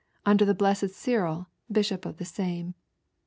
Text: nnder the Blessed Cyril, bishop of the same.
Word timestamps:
nnder 0.25 0.47
the 0.47 0.55
Blessed 0.55 0.89
Cyril, 0.89 1.45
bishop 1.71 2.07
of 2.07 2.17
the 2.17 2.25
same. 2.25 2.73